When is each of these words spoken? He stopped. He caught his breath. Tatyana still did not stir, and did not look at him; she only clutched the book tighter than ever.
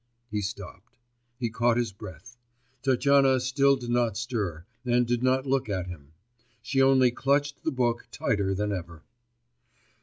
He 0.31 0.41
stopped. 0.41 0.95
He 1.37 1.51
caught 1.51 1.77
his 1.77 1.91
breath. 1.91 2.35
Tatyana 2.81 3.39
still 3.39 3.75
did 3.75 3.91
not 3.91 4.17
stir, 4.17 4.65
and 4.83 5.05
did 5.05 5.21
not 5.21 5.45
look 5.45 5.69
at 5.69 5.85
him; 5.85 6.13
she 6.63 6.81
only 6.81 7.11
clutched 7.11 7.63
the 7.63 7.71
book 7.71 8.07
tighter 8.09 8.55
than 8.55 8.71
ever. 8.71 9.03